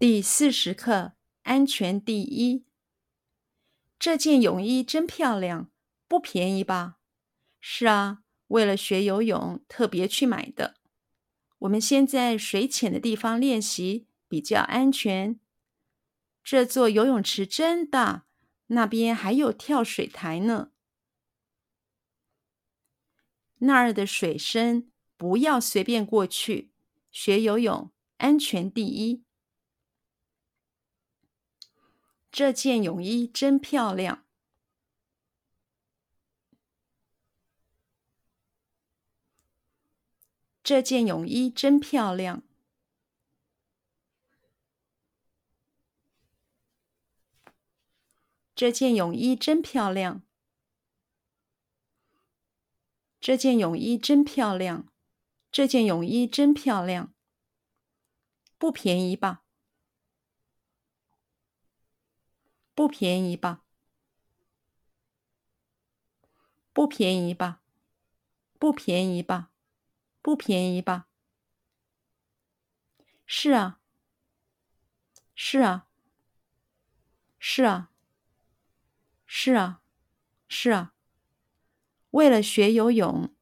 [0.00, 1.12] 第四十课：
[1.42, 2.64] 安全第一。
[3.98, 5.70] 这件泳衣真漂亮，
[6.08, 6.96] 不便宜吧？
[7.60, 10.76] 是啊，为了学游泳特别去买的。
[11.58, 15.38] 我们先在水浅的地方练习，比较安全。
[16.42, 18.24] 这座游泳池真大，
[18.68, 20.70] 那边还有跳水台呢。
[23.58, 26.72] 那儿的水深，不要随便过去。
[27.10, 29.24] 学游泳，安全第一。
[32.32, 34.24] 这件泳衣真漂亮。
[40.62, 42.44] 这件泳衣真漂亮。
[48.54, 50.22] 这件泳衣真漂亮。
[53.18, 54.86] 这件泳衣真漂亮。
[55.50, 57.12] 这件泳衣真漂亮。
[58.56, 59.39] 不便宜吧？
[62.74, 63.64] 不便宜吧？
[66.72, 67.60] 不便宜吧？
[68.58, 69.50] 不便宜吧？
[70.22, 71.08] 不便宜吧？
[73.26, 73.80] 是啊，
[75.34, 75.88] 是啊，
[77.38, 77.90] 是啊，
[79.26, 79.82] 是啊，
[80.48, 80.94] 是啊。
[82.10, 83.34] 为了学游泳，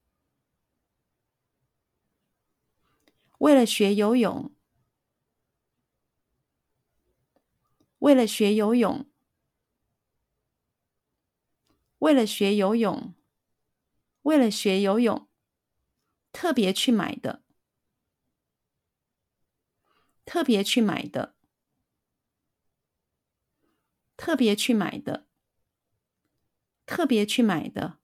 [3.39, 4.53] 为了学游泳，
[8.01, 9.07] 为了学游泳。
[11.99, 13.15] 为了学游泳，
[14.23, 15.29] 为了学游泳，
[16.33, 17.43] 特别去买的，
[20.25, 21.35] 特别去买的，
[24.17, 25.27] 特别去买的，
[26.87, 27.99] 特别去买的，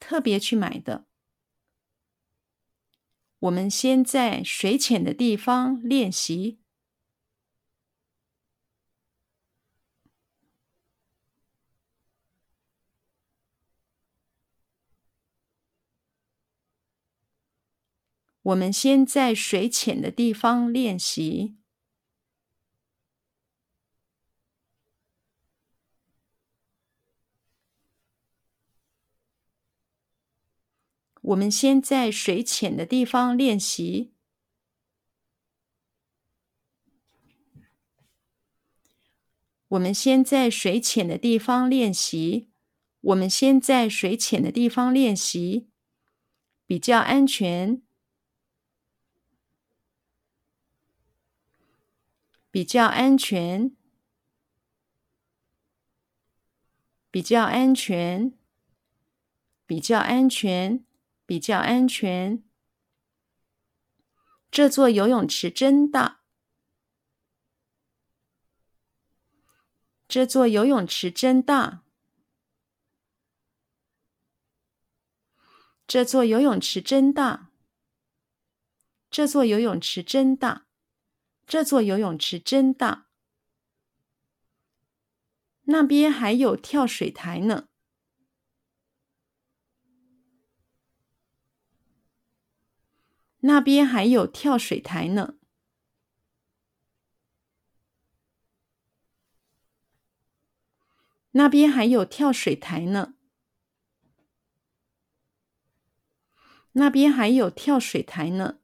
[0.00, 1.06] 特别去买的。
[3.40, 6.63] 我们先在水浅的地方练习。
[18.44, 21.56] 我们先在水浅的地方练习。
[31.22, 34.12] 我们先在水浅的地方练习。
[39.68, 42.50] 我们先在水浅的地方练习。
[43.00, 45.70] 我们先在水浅的地方练习，
[46.66, 47.82] 比较安全。
[52.54, 53.76] 比较安全，
[57.10, 58.32] 比较安全，
[59.66, 60.86] 比较安全，
[61.26, 62.44] 比较安全。
[64.52, 66.20] 这座游泳池真大。
[70.06, 71.82] 这座游泳池真大。
[75.88, 77.50] 这座游泳池真大。
[79.10, 80.68] 这座游泳池真大。
[81.46, 83.06] 这座游泳池真大，
[85.64, 87.68] 那边还有跳水台呢。
[93.40, 95.34] 那边还有跳水台呢。
[101.32, 103.16] 那边还有跳水台呢。
[106.72, 108.60] 那边还有跳水台呢。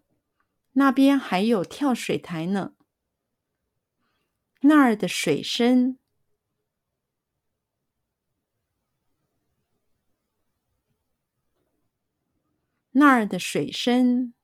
[0.73, 2.75] 那边还有跳水台呢。
[4.63, 5.99] 那儿的水深，
[12.93, 14.35] 那儿的水深，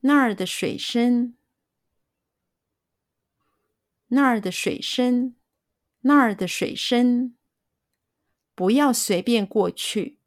[0.00, 1.36] 那儿的水深，
[4.08, 5.34] 那儿的水深，
[6.00, 7.36] 那儿的水深，
[8.54, 10.18] 不要随便过去。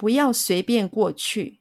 [0.00, 1.60] 不要随便过去。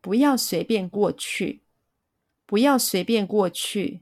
[0.00, 1.62] 不要随便过去。
[2.46, 4.00] 不要随便过去。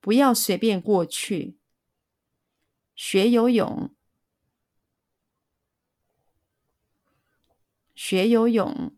[0.00, 1.58] 不要随便过去。
[2.94, 3.92] 学游泳。
[7.96, 8.96] 学游泳。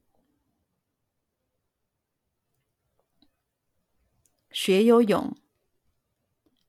[4.51, 5.35] 学游泳。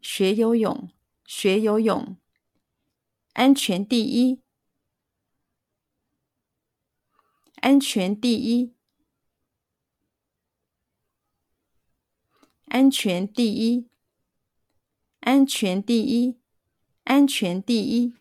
[0.02, 0.90] 学游泳。
[1.26, 2.23] 学游泳。
[3.34, 4.40] 安全第一，
[7.56, 8.74] 安全第一，
[12.66, 13.88] 安全第一，
[15.22, 16.38] 安全第一，
[17.06, 18.14] 安全第一。